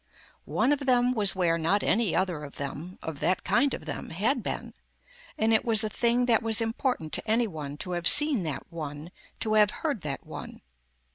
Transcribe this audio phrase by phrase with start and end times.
[0.49, 4.09] One of them was where not any other of them, of that kind of them,
[4.09, 4.73] had been,
[5.37, 8.63] and it was a thing that was important to any one to have seen that
[8.71, 9.11] one,
[9.41, 10.61] to have heard that one.